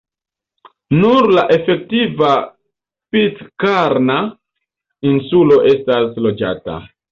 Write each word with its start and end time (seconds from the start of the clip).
Nur 1.01 1.27
la 1.39 1.43
efektiva 1.55 2.31
Pitkarna 3.17 4.19
insulo 5.13 5.63
estas 5.77 6.21
loĝata. 6.29 6.83